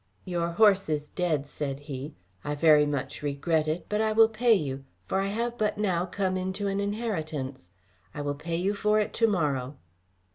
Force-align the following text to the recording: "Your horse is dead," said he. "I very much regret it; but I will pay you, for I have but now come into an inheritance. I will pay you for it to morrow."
"Your 0.25 0.53
horse 0.53 0.89
is 0.89 1.09
dead," 1.09 1.45
said 1.45 1.81
he. 1.81 2.15
"I 2.43 2.55
very 2.55 2.87
much 2.87 3.21
regret 3.21 3.67
it; 3.67 3.85
but 3.87 4.01
I 4.01 4.13
will 4.13 4.29
pay 4.29 4.55
you, 4.55 4.83
for 5.05 5.19
I 5.21 5.27
have 5.27 5.59
but 5.59 5.77
now 5.77 6.07
come 6.07 6.35
into 6.37 6.65
an 6.67 6.79
inheritance. 6.79 7.69
I 8.11 8.21
will 8.21 8.33
pay 8.33 8.55
you 8.57 8.73
for 8.73 8.99
it 8.99 9.13
to 9.13 9.27
morrow." 9.27 9.77